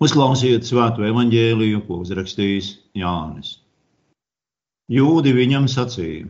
[0.00, 3.58] Uzklausiet svēto evaņģēliju, ko uzrakstījis Jānis.
[4.92, 6.26] Jūdi viņam sacīja,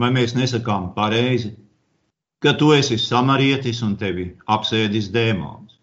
[0.00, 1.52] vai mēs nesakām pareizi,
[2.42, 5.78] ka tu esi samarietis un tevi apsēdis dēmons?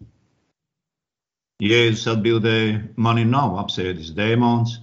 [1.62, 4.80] Jēzus atbildēja, mani nav apsēdis dēmons,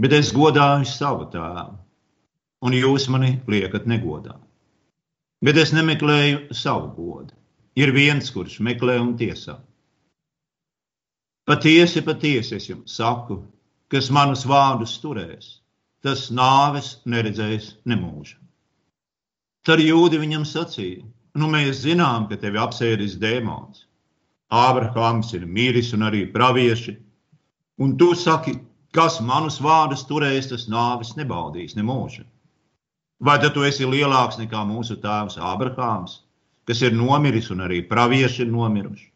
[0.00, 1.78] bet es godāju savu tēvu,
[2.64, 4.36] un jūs mani liekat negodā.
[5.44, 7.34] Bet es nemeklēju savu godu.
[7.76, 9.58] Ir viens, kurš meklē un tiesā.
[11.44, 13.42] Patiesi, patiesi es jums saku,
[13.92, 15.48] kas manus vārdus turēs,
[16.00, 18.38] tas nāves neredzēs nemūžu.
[19.68, 21.02] Tad jūdi viņam sacīja:
[21.36, 23.82] Nu, mēs zinām, ka tevi apsēdis dēmons.
[24.56, 26.94] Ābrahāms ir mīris un arī pravieši,
[27.84, 28.54] un tu saki,
[28.96, 32.24] kas manus vārdus turēs, tas nāves nebaudīs nemūžu.
[33.20, 36.22] Vai tad tu esi lielāks nekā mūsu tēvs Ābrahāms,
[36.64, 39.10] kas ir nomiris un arī pravieši ir nomiruši?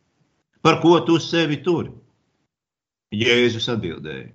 [0.61, 1.95] Par ko tu sevi turi?
[3.15, 4.33] Jēzus atbildēja: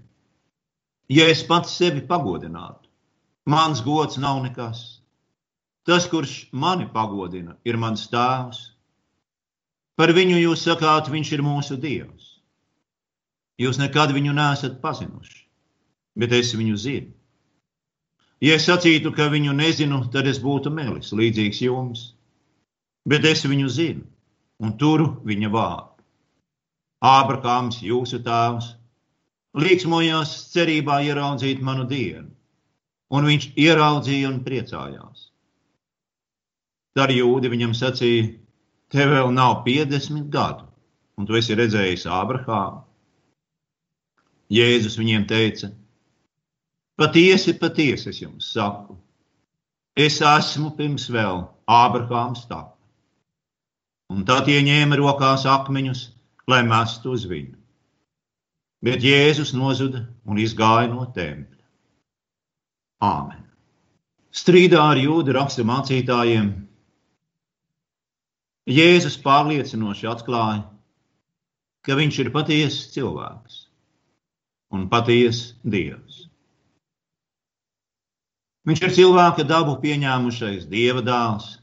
[1.13, 2.90] Ja es pats sevi pagodinātu,
[3.46, 4.84] mans gods nav nekas.
[5.84, 8.62] Tas, kurš mani pagodina, ir mans tēvs.
[9.99, 12.30] Par viņu jūs sakāt, viņš ir mūsu dievs.
[13.62, 15.43] Jūs nekad viņu neesat pazinuši,
[16.18, 17.12] bet es viņu zinu.
[18.43, 22.08] Ja es sacītu, ka viņu nezinu, tad es būtu melis, līdzīgs jums.
[23.05, 24.08] Bet es viņu zinu
[24.63, 25.93] un turu viņa vārdu.
[27.04, 28.70] Ābrahāms, jūsu tēvs,
[29.59, 32.29] līksmojās cerībā ieraudzīt manu dienu,
[33.12, 35.27] un viņš ieraudzīja un priecājās.
[36.96, 38.31] Tad jūdi viņam sacīja,
[38.93, 40.70] tev vēl nav 50 gadu,
[41.18, 42.84] un tu esi redzējis Ābrahāmu.
[44.54, 45.74] Jēzus viņiem teica:
[46.96, 48.96] Patiesi, patiesi es jums saku,
[49.98, 52.63] es esmu pirms vēl Ābrahāms tā.
[54.13, 56.12] Un tad ieņēma rokās akmeņus
[56.49, 57.55] lai mestu uz viņu.
[58.84, 61.62] Bet Jēzus nozuda un izgāja no tempļa.
[63.04, 63.40] Āmen.
[64.34, 66.52] Strīdā ar jūdu rakstu mācītājiem
[68.74, 70.64] Jēzus pārliecinoši atklāja,
[71.84, 73.58] ka viņš ir patiesa cilvēks
[74.74, 76.24] un patiesa dievs.
[78.64, 81.58] Viņš ir cilvēka dabu pieņēmušais dieva dēls,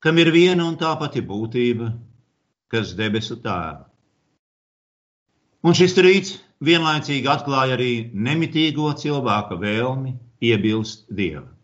[0.00, 1.90] kam ir viena un tā pati būtība
[2.74, 3.84] kas debesu tēvu.
[5.64, 10.12] Un šis rīts vienlaicīgi atklāja arī nemitīgo cilvēka vēlmi
[10.44, 11.54] iebilst Dievam.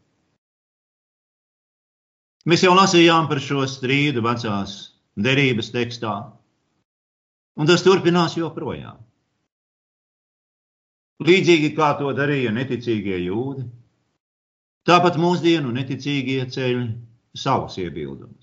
[2.48, 4.76] Mēs jau lasījām par šo strīdu vecās
[5.20, 6.14] derības tekstā,
[7.60, 8.96] un tas turpinās joprojām.
[11.20, 13.66] Līdzīgi kā to darīja neticīgie jūdi,
[14.88, 16.86] tāpat mūsdienu neticīgie ceļ
[17.36, 18.39] savus iebildumus.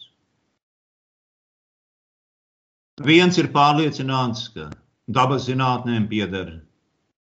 [3.06, 4.72] Viens ir pārliecināts, ka
[5.06, 6.50] dabas zinātnēm pieder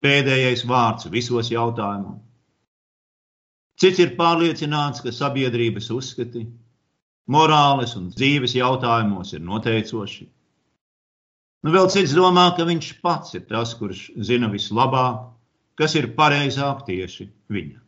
[0.00, 2.22] pēdējais vārds visos jautājumos.
[3.80, 6.46] Cits ir pārliecināts, ka sabiedrības uzskati,
[7.28, 10.26] morāles un dzīves jautājumos ir noteicoši.
[11.60, 15.28] Nu, vēl cits domā, ka viņš pats ir tas, kurš zina vislabāk,
[15.76, 17.80] kas ir pareizāk tieši viņa.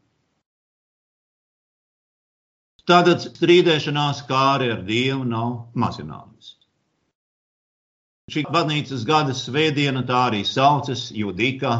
[2.88, 6.58] Tātad strīdēšanās kā arī ar Dievu nav mazināmas.
[8.32, 11.72] Šī baznīcas gada svētdiena tā arī saucas Judika,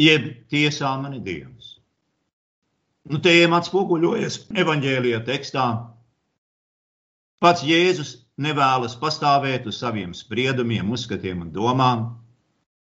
[0.00, 1.74] jeb tiesā mani Dievs.
[3.06, 5.66] Nu, tēma atspoguļojas evaņģēlijā tekstā.
[7.44, 12.06] Pats Jēzus nevēlas pastāvēt uz saviem spriedumiem, uzskatiem un domām,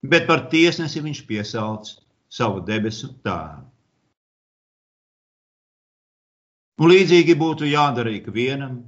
[0.06, 1.90] bet par tiesnesi viņš piesauc
[2.32, 3.64] savu debesu tēvu.
[6.76, 8.78] Un līdzīgi būtu jādara ikvienam,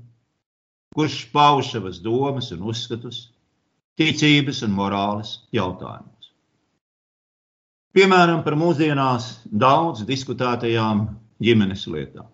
[0.95, 3.27] kurš pauž savas domas un uzskatus,
[3.99, 6.33] ticības un morāles jautājumus.
[7.97, 11.07] Piemēram, par mūsdienās daudz diskutētajām
[11.43, 12.29] ģimenes lietām.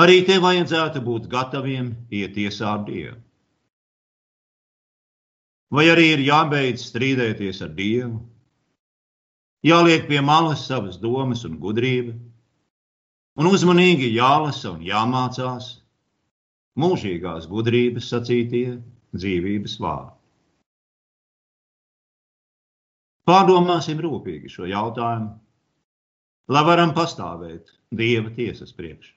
[0.00, 3.18] Arī te vajadzētu būt gataviem iet tiesā ar Dievu.
[5.70, 8.22] Vai arī ir jābeidz strīdēties ar Dievu,
[9.66, 12.14] jāliek pie malas savas domas un gudrība,
[13.36, 15.68] un uzmanīgi jālasa un jāmācās
[16.80, 18.78] mūžīgās gudrības sacītie
[19.16, 20.16] dzīvības vārdu.
[23.30, 25.30] Pārdomāsim rūpīgi šo jautājumu,
[26.50, 29.14] lai varam pastāvēt Dieva tiesas priekšā.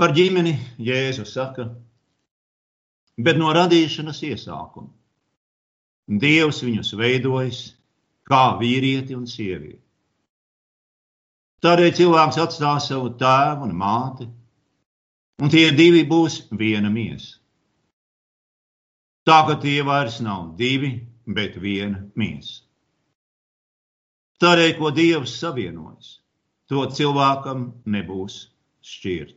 [0.00, 1.66] Par ģimeni Jēzus saka,
[3.20, 4.88] bet no radīšanas iesākuma
[6.10, 7.60] Dievs viņus veidojis
[8.26, 9.84] kā vīrieti un sievieti.
[11.60, 14.26] Tādēļ cilvēks atstās savu tēvu un māti
[15.40, 17.38] Un tie divi būs viena miesa.
[19.24, 20.90] Tā ka tie vairs nav divi,
[21.24, 22.64] bet viena miesa.
[24.40, 26.14] Tādēļ, ko Dievs savienojas,
[26.68, 28.36] to cilvēkam nebūs
[28.80, 29.36] šķirt.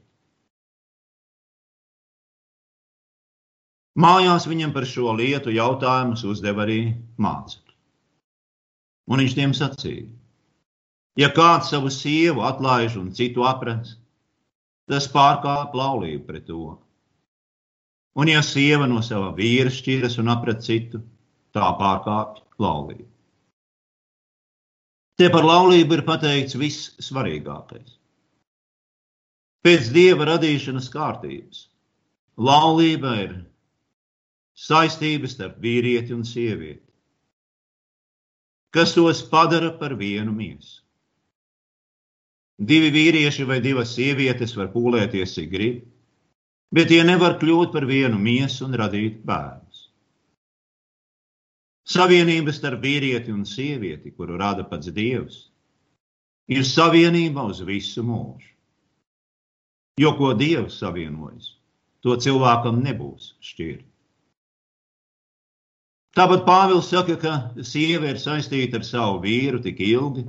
[3.99, 6.79] Mājās viņam par šo lietu jautājumus uzdeva arī
[7.21, 7.75] mācekļi.
[9.11, 10.07] Un viņš tiem sacīja:
[11.19, 13.97] Ja kāds savu sievu atlaiž un citu apredz,
[14.91, 16.75] tas pārkāpj laulību pret to.
[18.19, 21.01] Un ja sieva no sava vīra šķiras un apredz citu,
[21.55, 23.09] tā pārkāpj laulību.
[25.17, 27.97] Te par laulību ir pateikts viss svarīgākais.
[29.63, 31.67] Pēc dieva radīšanas kārtības
[32.37, 33.35] laulība ir
[34.59, 36.83] saistības starp vīrieti un sievieti,
[38.73, 40.82] kas tos padara par vienu miesu.
[42.63, 45.81] Divi vīrieši vai divas sievietes var pūlēties, cik grib,
[46.73, 49.87] bet tie nevar kļūt par vienu miesu un radīt bērnus.
[51.83, 55.39] Savienība starp vīrieti un sievieti, kuru rada pats Dievs,
[56.47, 58.53] ir savienība uz visu mūžu.
[59.99, 61.51] Jo ko Dievs savienojas,
[62.01, 63.83] to cilvēkam nebūs šķirt.
[66.13, 70.27] Tāpat Pāvils saka, ka sieva ir saistīta ar savu vīru tik ilgi,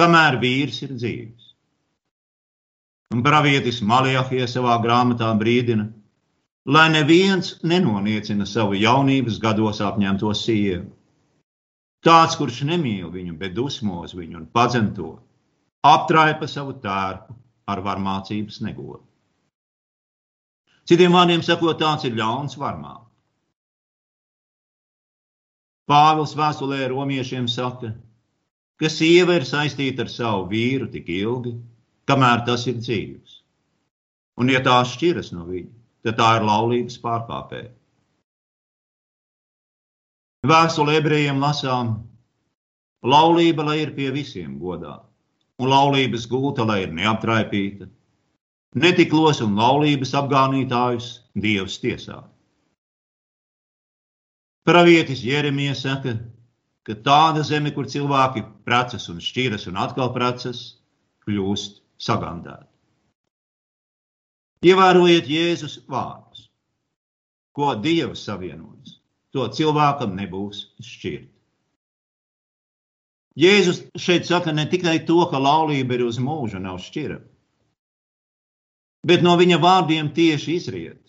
[0.00, 1.52] kamēr vīrs ir dzīves.
[3.14, 5.86] Un pravietis Malijahie savā grāmatā brīdina,
[6.66, 10.90] lai neviens nenoniecina savu jaunības gados apņemto sievu.
[12.06, 15.16] Tāds, kurš nemīl viņu, bet dusmos viņu un padzen to,
[15.86, 17.34] aptraipa savu tērpu
[17.66, 19.02] ar varmācības negodu.
[20.86, 23.02] Citiem vārdiem sakot, tāds ir ļauns varmāk.
[25.90, 27.92] Pāvils vēstulē romiešiem saka,
[28.80, 31.54] ka sieva ir saistīta ar savu vīru tik ilgi,
[32.08, 33.40] kamēr tas ir dzīves.
[34.36, 35.72] Un, ja tā šķiras no viņa,
[36.04, 37.72] tad tā ir laulības pārkāpēja.
[40.46, 41.96] Vēstulē ebrejiem lasām,
[43.02, 45.00] laulība lai ir pie visiem godā,
[45.58, 47.88] un laulības gulta lai ir neaptraipīta,
[48.76, 52.20] netiklos un laulības apgānītājus Dievs tiesā.
[54.66, 56.16] Pravietis Jeremija saka,
[56.86, 60.78] ka tāda zeme, kur cilvēki precas un šķiras un atkal precas,
[61.26, 62.68] kļūst sagandēta.
[64.66, 66.46] Ievērojiet Jēzus vārdus.
[67.56, 68.98] Ko Dievs savienojas,
[69.34, 71.32] to cilvēkam nebūs šķirt.
[73.36, 77.18] Jēzus šeit saka ne tikai to, ka laulība ir uz mūžu, nav šķira,
[79.06, 81.02] bet no viņa vārdiem tieši izriet,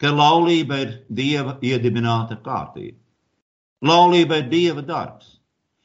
[0.00, 2.96] ka laulība ir dieva iedibināta kārtība.
[3.84, 5.38] Laulība ir dieva darbs,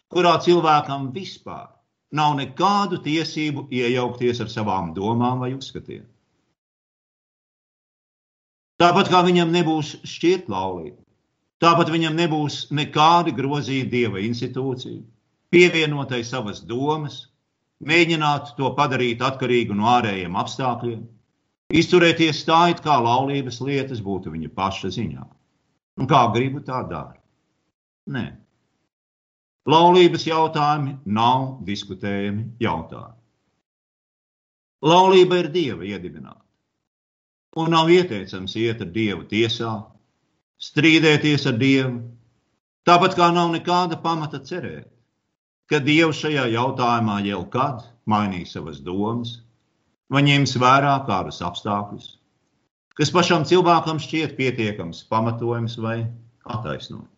[0.09, 1.69] kurā cilvēkam vispār
[2.13, 6.05] nav nekādu tiesību iejaukties ar savām domām vai uzskatiem.
[8.81, 10.97] Tāpat kā viņam nebūs šķirt laulība,
[11.61, 15.03] tāpat viņam nebūs nekādi grozīt dieva institūciju,
[15.53, 17.27] pievienotai savas domas,
[17.85, 21.03] mēģināt to padarīt atkarīgu no ārējiem apstākļiem,
[21.73, 25.23] Izturēties tā, it kā laulības lietas būtu viņa paša ziņā.
[25.97, 27.17] Un kā gribu, tā dara.
[28.11, 28.23] Nē.
[29.69, 33.19] Laulības jautājumi nav diskutējami jautājumi.
[34.83, 36.41] Laulība ir dieva iedibināta.
[37.55, 39.71] Un nav ieteicams iet ar dievu tiesā,
[40.59, 42.01] strīdēties ar dievu.
[42.83, 44.89] Tāpat kā nav nekāda pamata cerēt,
[45.71, 49.37] ka dievs šajā jautājumā jau kad mainīs savas domas
[50.11, 52.09] vai ņems vērā kādus apstākļus,
[52.99, 56.01] kas pašam cilvēkam šķiet pietiekams pamatojums vai
[56.43, 57.12] attaisnojums.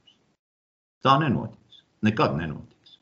[1.06, 1.84] Tā nenotiks.
[2.06, 2.98] Nekad nenotiks.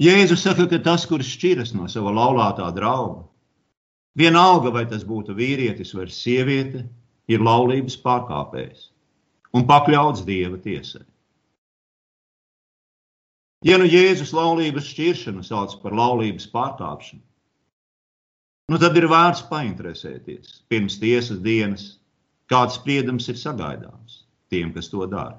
[0.00, 3.26] Jēzus saka, ka tas, kurš šķiras no sava laulātā drauga,
[4.18, 6.86] vienalga vai tas būtu vīrietis vai sieviete,
[7.30, 8.88] ir laulības pārkāpējs
[9.54, 11.04] un pakļauts dieva tiesai.
[13.66, 17.20] Ja nu Jēzus laulības šķiršanu sauc par laulības pārkāpšanu,
[18.72, 21.86] nu tad ir vērts painteresēties pirms tiesas dienas,
[22.48, 25.36] kāds spriedums ir sagaidāms tiem, kas to dara.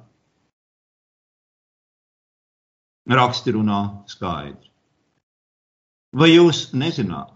[3.09, 4.69] Raksti runā skaidri.
[6.13, 7.31] Vai jūs nezināt,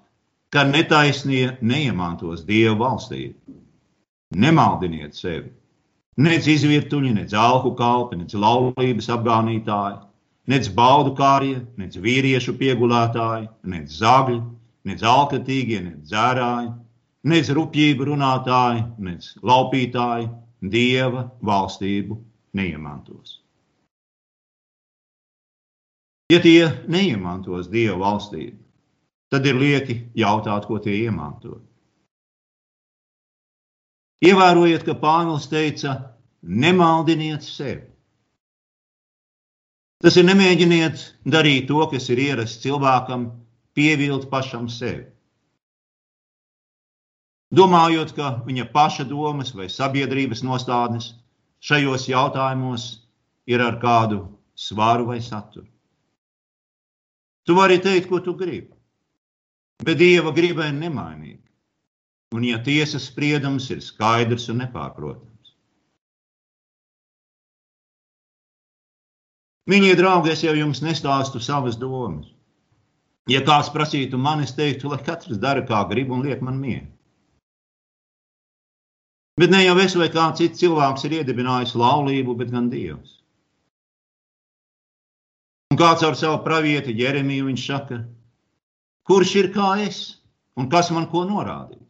[0.53, 3.55] ka netaisnie neiemantos Dieva valstību?
[4.35, 5.49] Nemaldiniet sevi.
[6.17, 9.97] Nec izvirtuļi, nec alku kalpi, nec laulības apgānītāji,
[10.51, 14.41] nec baudu kārie, nec vīriešu piegulētāji, nec zagļi,
[14.85, 16.69] nec alkatīgie, nec dzērāji,
[17.31, 20.29] nec rupjību runātāji, nec laupītāji
[20.61, 22.19] dieva valstību
[22.55, 23.41] neiemantos.
[26.33, 28.57] Ja tie neiemantos dieva valstību,
[29.29, 31.59] tad ir lieki jautāt, ko tie iemanto.
[34.25, 35.93] Ievērojiet, ka Pāvils teica,
[36.41, 37.83] nemaldiniet sevi.
[40.01, 43.27] Tas ir nemēģiniet darīt to, kas ir ierasts cilvēkam,
[43.77, 45.05] pievilt pašam sevi.
[47.55, 51.13] Domājot, ka viņa paša domas vai sabiedrības nostādnes
[51.61, 52.89] šajos jautājumos
[53.45, 54.23] ir ar kādu
[54.57, 55.74] svaru vai saturu.
[57.45, 58.73] Tu vari teikt, ko tu gribi,
[59.85, 61.43] bet Dieva griba ir nemainīga.
[62.35, 65.35] Un, ja tiesas spriedums ir skaidrs un nepārprotams,
[69.65, 72.27] Mīļie draugi, es jau jums nestāstu savas domas.
[73.25, 76.85] Ja kāds prasītu man, es teiktu, lai katrs dara, kā grib, un liek man mieru.
[79.41, 83.17] Bet ne jau es vai kāds cits cilvēks ir iedibinājis laulību, bet gan Dievs.
[85.73, 87.99] Un kāds ar savu pravieti Jeremiju viņš saka,
[89.09, 90.21] kurš ir kā es
[90.55, 91.81] un kas man ko norādīja?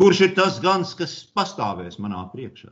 [0.00, 2.70] Kurš ir tas gans, kas pastāvēs manā priekšā?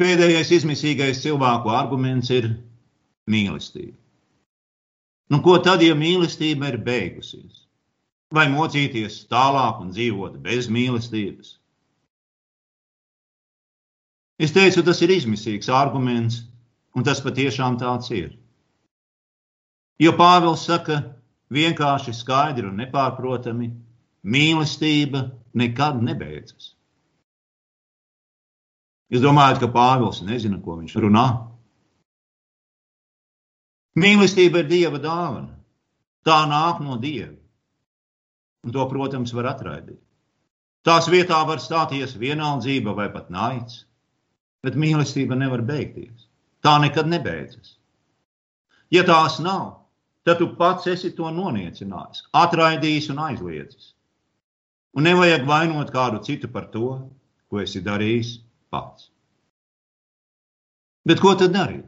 [0.00, 2.48] Pēdējais izmisīgais cilvēku arguments ir
[3.28, 3.96] mīlestība.
[5.30, 7.66] Nu, ko tad, ja mīlestība ir beigusies?
[8.34, 11.59] Vai mocīties tālāk un dzīvot bez mīlestības?
[14.40, 16.38] Es teicu, tas ir izmisīgs arguments,
[16.96, 18.30] un tas patiešām tāds ir.
[20.00, 20.96] Jo Pāvils saka,
[21.52, 23.68] vienkārši skaidri un nepārprotami,
[24.24, 25.26] mīlestība
[25.60, 26.70] nekad nebeidzas.
[29.12, 31.26] Jūs domājat, ka Pāvils nezina, ko viņš runā?
[34.00, 35.52] Mīlestība ir Dieva dāvana.
[36.24, 37.36] Tā nāk no Dieva.
[38.64, 40.00] Un to, protams, var atraidīt.
[40.86, 43.82] Tās vietā var stāties vienaldzība vai pat naids,
[44.64, 46.26] bet mīlestība nevar beigties.
[46.64, 47.76] Tā nekad nebeidzas.
[48.92, 49.86] Ja tās nav,
[50.26, 53.92] tad tu pats esi to noniecinājis, atraidījis un aizliedzis.
[54.96, 56.90] Un nevajag vainot kādu citu par to,
[57.48, 58.34] ko esi darījis
[58.74, 59.08] pats.
[61.06, 61.86] Bet ko tad darīt?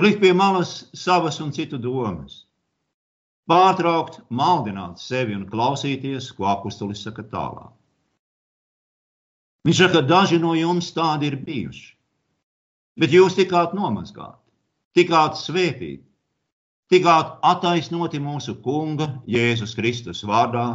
[0.00, 2.40] Likt pie malas savas un citu domas,
[3.46, 7.70] pārtraukt, maldināt sevi un klausīties, ko apustulis saka tālāk.
[9.64, 11.94] Viņš saka, ka daži no jums tādi ir bijuši,
[13.00, 14.42] bet jūs tikāt nomazgāti,
[14.98, 16.04] tikāt svētīti,
[16.92, 20.66] tikāt attaisnoti mūsu Kunga Jēzus Kristus vārdā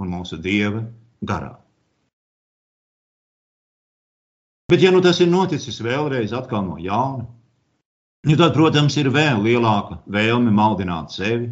[0.00, 0.86] un mūsu Dieva
[1.20, 1.58] garā.
[4.68, 7.24] Bet, ja nu tas ir noticis vēlreiz atkal no jauna,
[8.28, 11.48] nu tad, protams, ir vēl lielāka vēlme maldināt sevi.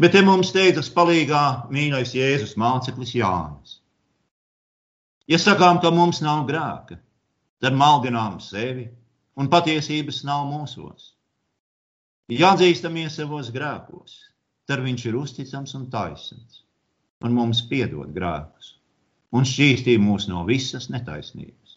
[0.00, 3.81] Bet te mums teicis palīgā mīļais Jēzus māceklis Jānis.
[5.30, 6.98] Ja sakām, ka mums nav grēka,
[7.62, 8.88] tad maldinām sevi
[9.38, 11.12] un patiesības nav mūsos.
[12.32, 14.18] Ja atzīstamies savos grēkos,
[14.66, 16.62] tad viņš ir uzticams un taisns
[17.22, 18.76] un mums piedod grēkus
[19.32, 21.76] un šķīstī mūs no visas netaisnības.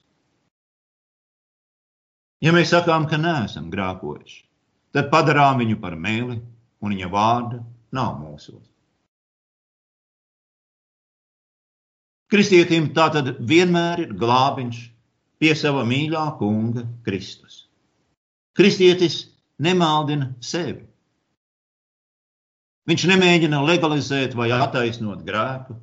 [2.44, 4.42] Ja mēs sakām, ka neesam grākojuši,
[4.94, 6.40] tad padarām viņu par mēli,
[6.84, 7.62] un viņa vārda
[7.96, 8.75] nav mūsos.
[12.32, 14.82] Kristietim tā tad vienmēr ir glābiņš
[15.42, 17.66] pie sava mīļā kunga Kristus.
[18.58, 19.20] Kristietis
[19.62, 20.86] nemaldina sevi.
[22.90, 25.76] Viņš nemēģina legalizēt vai attaisnot grēku,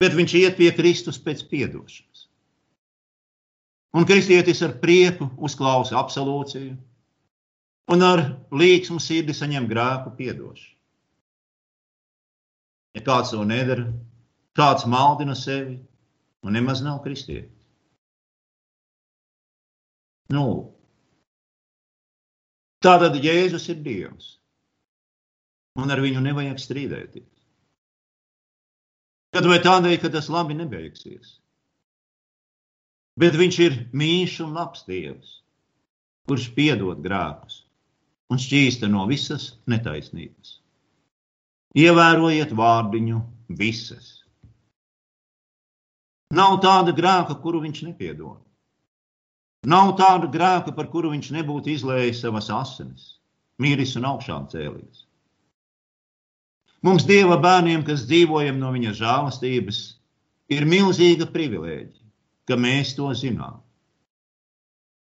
[0.00, 2.26] bet viņš iet pie Kristus pēc piedošanas.
[3.96, 6.74] Un kristietis ar prieku uzklausa absolūciju
[7.92, 10.74] un ar līksmu sirdi saņem grēku piedošanu.
[12.96, 13.90] Ja kāds to nedara,
[14.56, 15.76] kāds maldina sevi
[16.46, 17.52] un nemaz nav kristietis.
[20.32, 20.46] Nu,
[22.82, 24.32] tātad Jēzus ir Dievs,
[25.78, 27.32] un ar viņu nevajag strīdēties.
[29.36, 31.36] Kad vai tādēļ, ka tas labi nebeigsies?
[33.20, 35.40] Bet viņš ir mīļš un labs Dievs,
[36.26, 37.62] kurš piedod grēkus
[38.32, 40.58] un šķīsta no visas netaisnības.
[41.76, 43.20] Ievērojiet vārdiņu
[43.60, 44.25] visas.
[46.34, 48.40] Nav tāda grēka, kuru viņš nepiedod.
[49.66, 53.06] Nav tāda grēka, par kuru viņš nebūtu izlējis savas asinis,
[53.62, 55.04] mīris un augšām cēlies.
[56.86, 59.78] Mums, Dieva bērniem, kas dzīvojam no viņa žēlastības,
[60.52, 62.06] ir milzīga privilēģija
[62.46, 63.60] ka mēs to zinām.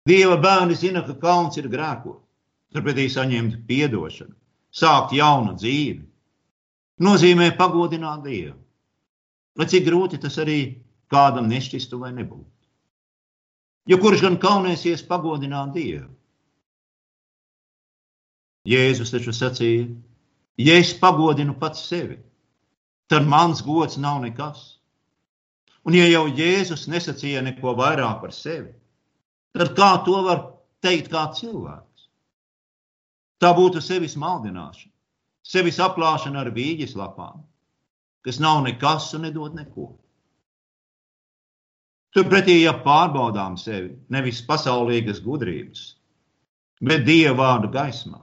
[0.07, 2.21] Dieva bērni zina, ka kauns ir grēkot,
[2.71, 4.35] turpretī saņemt atdošanu,
[4.71, 6.05] sākt jaunu dzīvi.
[7.03, 8.55] Nozīmē pagodināt Dievu.
[9.57, 10.77] Lai cik grūti tas arī
[11.11, 12.51] kādam nešķistu vai nebūtu.
[13.87, 16.09] Jo kurš gan kaunēsies pagodināt Dievu?
[18.67, 19.85] Jēzus taču sacīja,
[20.59, 22.17] ja es pagodinu pats sevi,
[23.07, 24.73] tad mans gods nav nekas.
[25.87, 28.73] Un ja jau Jēzus nesacīja neko vairāk par sevi,
[29.55, 30.41] tad kā to var
[30.83, 32.09] teikt kā cilvēks?
[33.39, 34.91] Tā būtu sevis maldināšana,
[35.47, 37.45] sevis aplāšana ar vīģes lapām,
[38.27, 39.93] kas nav nekas un nedod neko.
[42.15, 45.83] Turpretī, ja pārbaudām sevi, nevis pasaulīgas gudrības,
[46.81, 48.21] bet Dieva vārdu gaismā,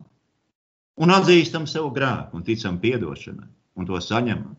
[1.04, 4.56] un atzīstam savu grēku un ticam atdošanai, un to saņemam,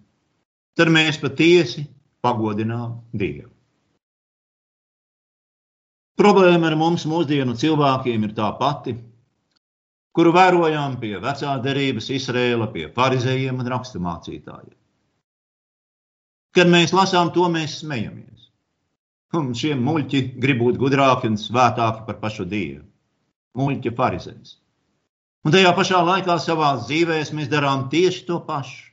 [0.77, 1.88] tad mēs patiesi
[2.24, 3.51] pagodinām Dievu.
[6.15, 8.94] Problēma ar mums, mūsdienu cilvēkiem, ir tā pati,
[10.15, 14.77] kuru vērojām pie vecā derības Izrēla, pie farizējiem un raksturmācītājiem.
[16.55, 18.35] Kad mēs lasām to, mēs smejamies.
[19.36, 22.84] Un šie muļķi grib būt gudrāki un svētāki par pašu Dievu.
[23.60, 24.58] Muļķi farizējs.
[25.46, 28.92] Un tajā pašā laikā savā dzīvēm mēs darām tieši to pašu.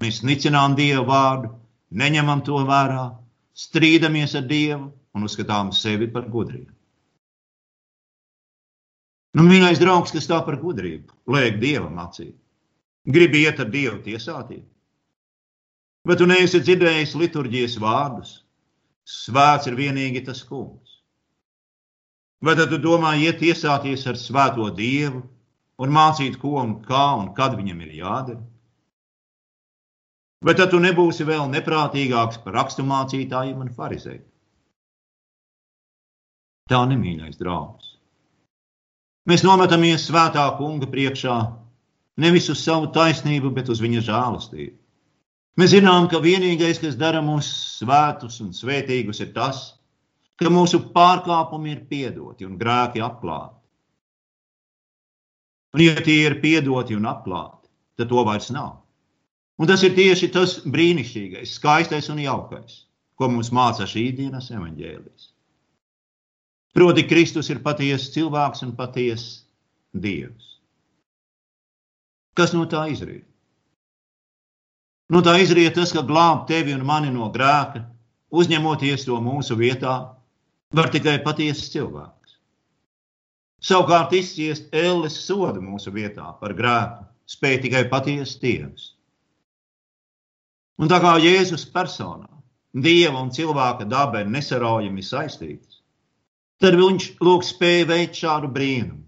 [0.00, 1.50] Mēs nicinām Dievu vārdu,
[1.92, 3.10] neņemam to vērā,
[3.52, 6.70] strīdamies ar Dievu un uzskatām sevi par gudriem.
[9.36, 12.30] Nu, mīļais draugs, kas tā par gudrību, liek Dievam acī,
[13.08, 14.66] grib iet ar Dievu tiesātību.
[16.08, 18.41] Bet tu neesi dzirdējis liturģijas vārdus.
[19.08, 20.98] Svēts ir vienīgi tas kungs.
[22.42, 25.22] Vai tad tu domā iet tiesāties ar svēto Dievu
[25.82, 28.42] un mācīt, ko un kā un kad viņam ir jādara?
[30.42, 34.26] Bet tad tu nebūsi vēl neprātīgāks par raksturmācītājiem un farizējiem.
[36.70, 37.92] Tā nemīļais draugs.
[39.30, 41.36] Mēs nometamies svētā kunga priekšā
[42.22, 44.81] nevis uz savu taisnību, bet uz viņa žēlastību.
[45.60, 49.74] Mēs zinām, ka vienīgais, kas dara mūs svētus un svētīgus, ir tas,
[50.40, 53.58] ka mūsu pārkāpumi ir piedoti un grēki atklāti.
[55.72, 57.68] Un, ja tie ir piedoti un atklāti,
[58.00, 58.78] tad to vairs nav.
[59.60, 62.82] Un tas ir tieši tas brīnišķīgais, skaistais un jaukais,
[63.20, 65.28] ko mums māca šī dienas evaņģēlijas.
[66.72, 69.44] Proti, Kristus ir patiesa cilvēks un patiesa
[69.92, 70.56] Dievs.
[72.32, 73.28] Kas no tā izriet?
[75.10, 77.82] No tā izriet tas, ka glābt tevi un mani no grēka,
[78.32, 79.96] uzņemoties to mūsu vietā,
[80.72, 82.38] var tikai patiesas cilvēks.
[83.62, 88.88] Savukārt izciest ēles sodu mūsu vietā par grēku spēj tikai patiesas Dievs.
[90.80, 92.28] Un tā kā Jēzus personā,
[92.72, 95.82] Dieva un cilvēka daba ir nesaraujami saistītas,
[96.62, 99.04] tad viņš lūk spēja veikt šādu brīnumu,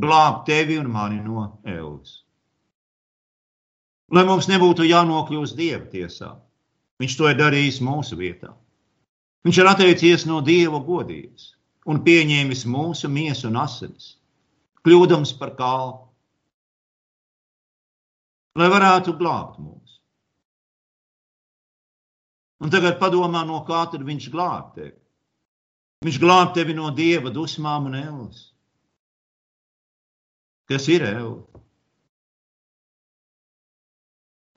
[0.00, 2.22] glābt tevi un mani no ēles.
[4.12, 6.34] Lai mums nebūtu jānokļūst Dieva tiesā,
[7.00, 8.52] viņš to ir darījis mūsu vietā.
[9.46, 11.52] Viņš ir atteicies no Dieva godības
[11.88, 14.16] un pieņēmis mūsu miesu un asinis,
[14.86, 16.12] kļūdams par kalpu,
[18.60, 19.98] lai varētu glābt mūs.
[22.62, 24.94] Un tagad padomā, no kā tad viņš glāb tevi.
[26.02, 28.44] Viņš glāb tevi no dieva dusmām un ēlas.
[30.70, 31.62] Kas ir ēle?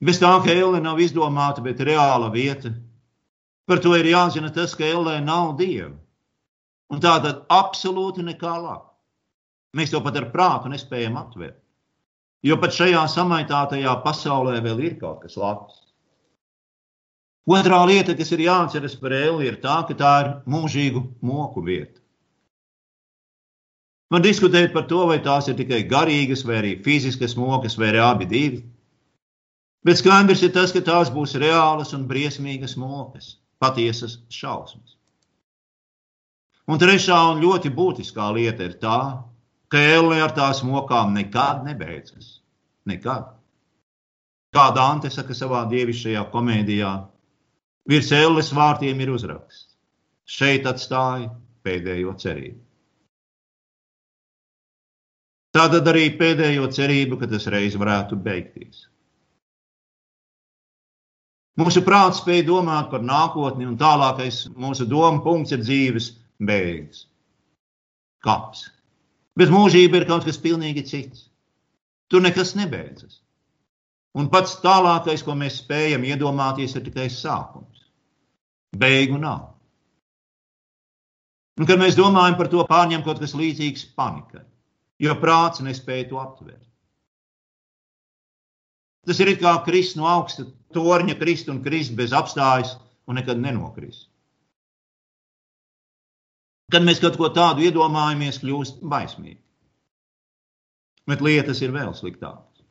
[0.04, 2.74] Bez tā, ka ēle nav izdomāta, bet reāla vieta,
[3.66, 5.94] par to ir jāzina tas, ka ēlē nav dieva.
[6.92, 8.92] Un tā tad absolūti nekā laba.
[9.76, 11.58] Mēs to pat ar prātu nespējam atvērt.
[12.46, 15.80] Jo pat šajā samaitātajā pasaulē vēl ir kaut kas labs.
[17.46, 22.00] Otrā lieta, kas ir jāatceras par Eli, ir tā, ka tā ir mūžīgu moku vieta.
[24.10, 28.02] Man diskutēt par to, vai tās ir tikai garīgas, vai arī fiziskas mokas, vai arī
[28.02, 28.60] abi divi.
[29.86, 34.96] Bet skaidrs ir tas, ka tās būs reālas un briesmīgas mokas, patiesas šausmas.
[36.66, 39.00] Un trešā un ļoti būtiskā lieta ir tā,
[39.70, 42.40] ka elle ar tās mokām nekad nebeidzas.
[42.86, 43.30] Nekad.
[44.54, 46.92] Kā Dante saka savā dievišķajā komēdijā,
[47.86, 49.76] Virs elles vārtiem ir uzraksts.
[50.26, 51.30] Šeit atstāja
[51.62, 52.58] pēdējo cerību.
[55.54, 58.88] Tātad arī pēdējo cerību, ka tas reiz varētu beigties.
[61.56, 67.06] Mūsu prāts spēj domāt par nākotni, un tālākais mūsu doma punkts ir dzīves beigas.
[68.24, 68.66] Kaps.
[69.36, 71.30] Bet mūžība ir kaut kas pilnīgi cits.
[72.12, 73.22] Tur nekas nebeidzas.
[74.16, 77.84] Un pats tālākais, ko mēs spējam iedomāties, ir tikai sākums.
[78.76, 79.56] Beigu nav.
[81.56, 84.44] Un, kad mēs domājam par to, pārņem kaut kas līdzīgs panikai,
[85.00, 86.65] jo prāts nespēja to aptvert.
[89.06, 92.74] Tas ir kā krist no augsta torņa, krist un krist bez apstājas
[93.06, 94.08] un nekad nenokrist.
[96.72, 99.38] Kad mēs kaut ko tādu iedomājamies, kļūst baismīgi.
[101.06, 102.64] Bet lietas ir vēl sliktākas.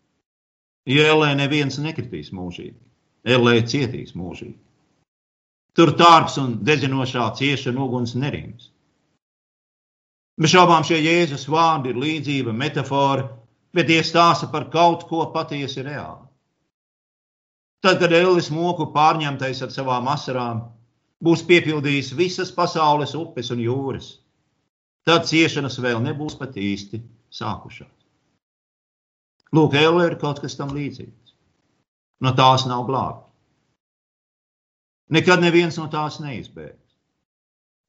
[0.85, 2.75] Ielē neviens nekritīs mūžīgi.
[3.25, 4.59] Ellē cietīs mūžīgi.
[5.75, 8.69] Tur tārps un dedzinošā ciešana uguns nerims.
[10.35, 13.29] Bez šaubām šie Jēzus vārdi ir līdzība, metāfora,
[13.75, 16.24] bet tie stāsta par kaut ko patiesi reāli.
[17.85, 20.63] Tad, kad Ellis moku pārņemtais ar savām asarām,
[21.21, 24.07] būs piepildījis visas pasaules upes un jūras,
[25.05, 27.93] tad ciešanas vēl nebūs pat īsti sākušās.
[29.53, 31.35] Lūk, Ella ir kaut kas tam līdzīgs.
[32.25, 33.29] No tās nav glābta.
[35.13, 36.95] Nekad neviens no tās neizbēgs,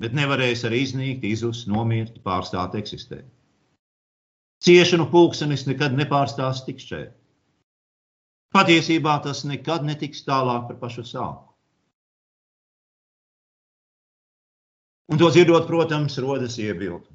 [0.03, 3.25] bet nevarēs arī iznīkt, izzust, nomirt, pārstāt eksistēt.
[4.61, 7.17] Ciešanu pulkstenis nekad nepārstās tikšķēt.
[8.57, 11.53] Patiesībā tas nekad netiks tālāk par pašu sāku.
[15.13, 17.07] Un to dzirdot, protams, rodas iebildi.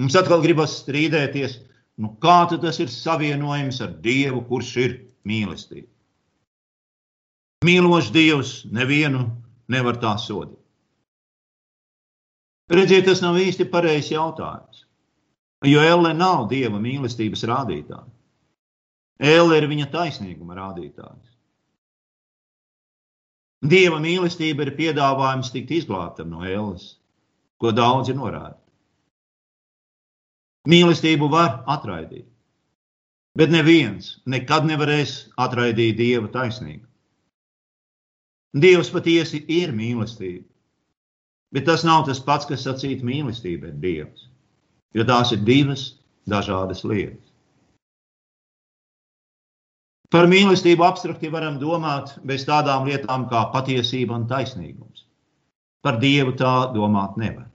[0.00, 1.54] Mums atkal gribas strīdēties,
[2.02, 4.96] nu kā tas ir savienojams ar Dievu, kurš ir
[5.28, 5.88] mīlestība.
[7.62, 9.28] Mīlošs Dievs nevienu
[9.70, 10.58] nevar tā sodīt.
[12.72, 14.86] Redziet, tas nav īsti pareizs jautājums.
[15.68, 18.08] Jo Elle nav Dieva mīlestības rādītāja.
[19.22, 21.28] Elle ir viņa taisnīguma rādītājs.
[23.62, 26.96] Dieva mīlestība ir piedāvājums tikt izglābtam no ēles,
[27.62, 28.58] ko daudzi norāda.
[30.66, 32.26] Mīlestību var atraidīt,
[33.38, 36.86] bet neviens nekad nevarēs atraidīt Dieva taisnību.
[38.52, 40.44] Dievs patiesi ir mīlestība,
[41.54, 44.26] bet tas nav tas pats, kas sacīt mīlestība ir Dievs,
[44.98, 45.92] jo tās ir divas
[46.28, 47.31] dažādas lietas.
[50.12, 55.06] Par mīlestību abstrakti varam domāt bez tādām lietām kā patiesība un taisnīgums.
[55.82, 57.48] Par Dievu tā domāt nevar.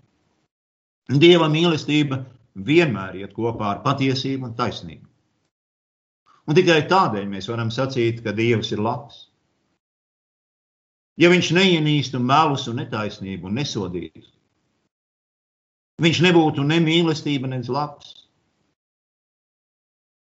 [1.08, 2.24] Dieva mīlestība
[2.70, 5.06] vienmēr iet kopā ar patiesību un taisnību.
[6.48, 9.28] Un tikai tādēļ mēs varam sacīt, ka Dievs ir labs.
[11.18, 14.28] Ja viņš neienīstu melus un netaisnību un nesodītu,
[16.02, 18.27] viņš nebūtu ne mīlestība, ne labs.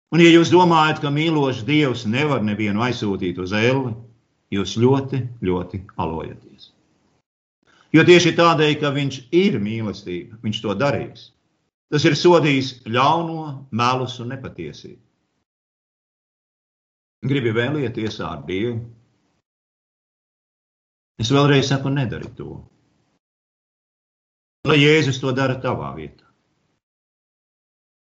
[0.08, 3.92] Un, ja jūs domājat, ka mīlošs Dievs nevar nevienu aizsūtīt uz elli,
[4.54, 6.70] jūs ļoti, ļoti alojaties.
[7.92, 11.28] Jo tieši tādēļ, ka viņš ir mīlestība, viņš to darīs.
[11.92, 15.00] Tas ir sodījis ļauno, melus un nepatiesību.
[17.28, 18.78] Gribi vēlēties ar Dievu?
[21.18, 22.60] Es vēlreiz saku, nedari to.
[24.68, 26.28] Lai Jēzus to dara tavā vietā.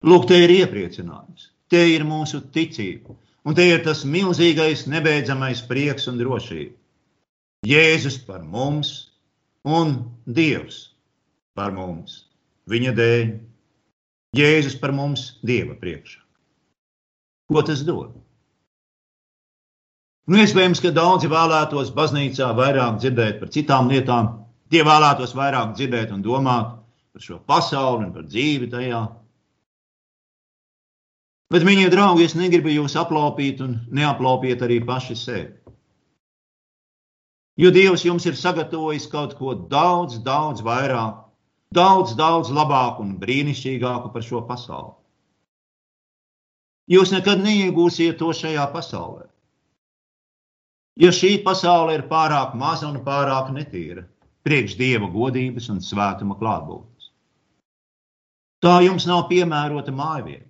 [0.06, 1.50] Lūk, te ir iepriecinājums.
[1.70, 3.14] Te ir mūsu ticība,
[3.46, 6.74] un te ir tas milzīgais, nebeidzamais prieks un drošība.
[7.66, 9.10] Jēzus par mums
[9.68, 10.90] un Dievs
[11.54, 12.24] par mums.
[12.70, 13.30] Viņa dēļ.
[14.38, 16.20] Jēzus par mums Dieva priekšā.
[17.50, 18.14] Ko tas dod?
[20.30, 24.28] Nu, iespējams, ka daudzi vēlētos baznīcā vairāk dzirdēt par citām lietām.
[24.70, 26.76] Tie vēlētos vairāk dzirdēt un domāt
[27.10, 29.00] par šo pasauli un par dzīvi tajā.
[31.50, 35.74] Bet, mīļie draugi, es negribu jūs aplaupīt un neaplaupiet arī paši sevi.
[37.60, 41.16] Jo Dievs jums ir sagatavojis kaut ko daudz, daudz vairāk,
[41.74, 44.94] daudz, daudz labāku un brīnišķīgāku par šo pasauli.
[46.90, 49.26] Jūs nekad neiegūsiet to šajā pasaulē.
[51.02, 54.06] Jo šī pasaule ir pārāk maza un pārāk netīra,
[54.46, 57.10] priekš dieva godības un svētuma klātbūtnes.
[58.62, 60.49] Tā jums nav piemērota mājvieta.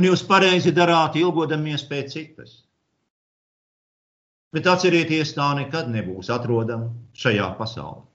[0.00, 2.54] Un jūs pareizi darāt, ilgodamies pēc citas.
[4.52, 8.06] Bet atcerieties, tā nekad nebūs atrodama šajā pasaulē.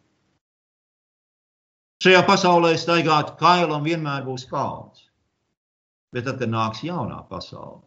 [2.06, 5.08] Šajā pasaulē staigāt kailam vienmēr būs kauns.
[6.14, 7.82] Bet tad, kad nāks jaunā pasaule,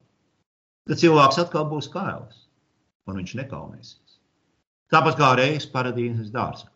[0.86, 2.46] tad cilvēks atkal būs kails
[3.06, 4.18] un viņš nekaunēsies.
[4.90, 6.68] Tāpat kā reizes paradīzes dārzā.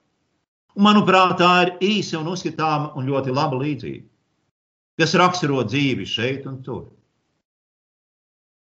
[0.79, 4.07] Manuprāt, tā ir īsa un uzskatāma un ļoti laba līdzība,
[4.99, 6.89] kas raksturo dzīvi šeit un tur.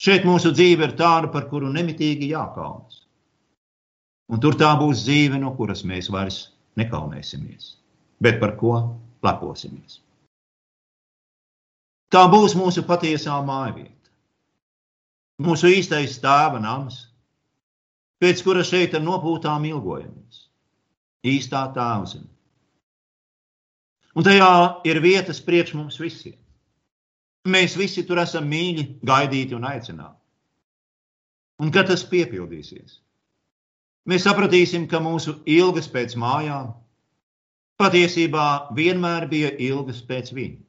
[0.01, 3.03] Šeit mūsu dzīve ir tāda, par kuru nemitīgi jākaunas.
[4.33, 6.39] Un tur tā būs dzīve, no kuras mēs vairs
[6.81, 7.75] nekaunēsimies,
[8.23, 8.77] bet par ko
[9.27, 9.99] leposimies.
[12.11, 14.11] Tā būs mūsu patiesā mājvieta,
[15.45, 17.03] mūsu īstais tēva nams,
[18.23, 20.47] pēc kura šeit ar nopūtām ilgojamies.
[21.27, 22.29] Īstā tēvzeme.
[24.17, 24.53] Un tajā
[24.89, 26.39] ir vietas priekš mums visiem.
[27.49, 30.19] Mēs visi tur esam mīļi, gaidīti un aicināti.
[31.61, 32.99] Un kad tas piepildīsies,
[34.09, 36.73] mēs sapratīsim, ka mūsu ilgas pēc mājām
[37.81, 40.61] patiesībā vienmēr bija ilgas pēc viņa.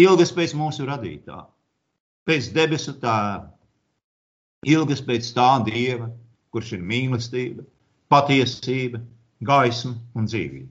[0.00, 1.42] Ilgas pēc mūsu radītā,
[2.28, 3.50] pēc debesu tēva,
[4.68, 6.10] ilgas pēc tā dieva,
[6.52, 7.64] kurš ir mīlestība,
[8.12, 9.00] patiesība,
[9.40, 10.70] gaisma un dzīvība.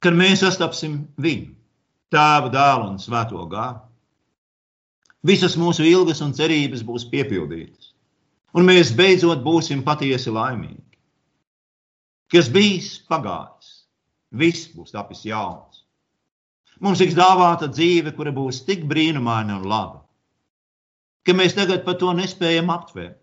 [0.00, 1.54] Kad mēs sastapsim viņu,
[2.14, 3.80] tēvu, dēlu un svēto gāru,
[5.26, 7.92] visas mūsu ilgas un cerības būs piepildītas,
[8.56, 10.82] un mēs beidzot būsim patiesi laimīgi.
[12.30, 13.70] Kas bijis pagājis,
[14.30, 15.84] viss būs tapis jauns.
[16.80, 20.04] Mums tiks dāvāta dzīve, kura būs tik brīnumaina un laba,
[21.26, 23.18] ka mēs tagad par to nespējam aptvērt.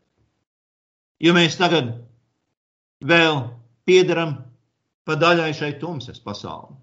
[1.24, 1.96] Jo mēs tagad
[3.02, 3.40] vēl
[3.90, 4.36] piedaram
[5.08, 6.76] pa daļai šai tumsas pasaulē.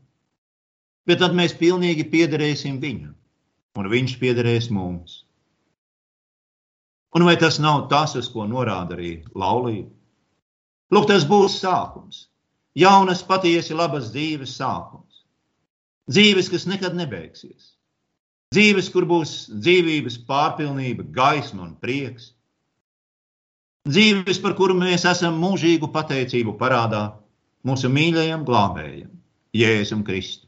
[1.08, 3.12] Bet tad mēs pilnīgi piederēsim viņam,
[3.78, 5.22] un viņš piederēs mums.
[7.14, 9.92] Un vai tas nav tas, uz ko norāda arī laulība?
[10.94, 12.28] Lūk, tas būs sākums.
[12.74, 15.22] Jaunas, patiesi labas dzīves sākums.
[16.10, 17.74] Dzīves, kas nekad nebeigsies.
[18.54, 22.32] Dzīves, kur būs dzīvības pārpilnība, gaisma un prieks.
[23.88, 27.04] Dzīves, par kuru mēs esam mūžīgu pateicību parādā
[27.66, 29.10] mūsu mīļajam glābējam,
[29.56, 30.43] Jēzum Kristum.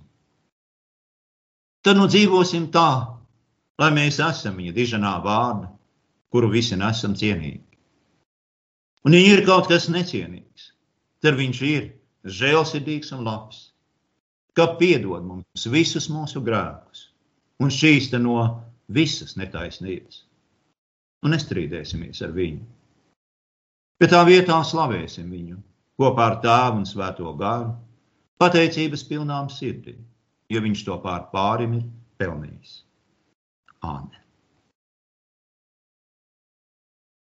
[1.86, 2.90] Tad nu dzīvosim tā,
[3.78, 5.68] lai mēs esam viņa diženā vārda,
[6.34, 7.62] kuru visi nesam cienīgi.
[9.06, 10.72] Un, ja ir kaut kas necienīgs,
[11.22, 11.84] tad viņš ir
[12.26, 13.60] žēlsirdīgs un labs,
[14.58, 17.04] ka piedod mums visus mūsu grēkus
[17.62, 18.40] un šķīsta no
[18.90, 20.24] visas netaisnības.
[21.22, 22.66] Un nestrīdēsimies ar viņu.
[24.02, 25.60] Bet tā vietā slavēsim viņu
[26.02, 27.70] kopā ar tēvu un svēto garu,
[28.42, 30.02] pateicības pilnām sirdīm,
[30.52, 31.88] jo viņš to pār pārim ir
[32.20, 32.78] pelnījis.
[33.86, 34.25] Āmen!